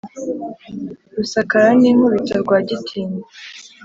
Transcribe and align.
Rusakara 1.15 1.69
ninkubito 1.79 2.33
Rwa 2.43 2.57
gitinywa 2.67 3.25